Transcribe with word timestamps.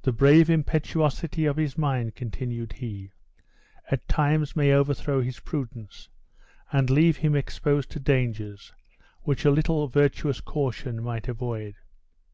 "The 0.00 0.12
brave 0.14 0.48
impetuosity 0.48 1.44
of 1.44 1.58
his 1.58 1.76
mind," 1.76 2.14
continued 2.14 2.72
he, 2.72 3.12
"at 3.90 4.08
times 4.08 4.56
may 4.56 4.72
overthrow 4.72 5.20
his 5.20 5.40
prudence, 5.40 6.08
and 6.72 6.88
leave 6.88 7.18
him 7.18 7.36
exposed 7.36 7.90
to 7.90 8.00
dangers 8.00 8.72
which 9.24 9.44
a 9.44 9.50
little 9.50 9.88
virtuous 9.88 10.40
caution 10.40 11.02
might 11.02 11.28
avoid. 11.28 11.74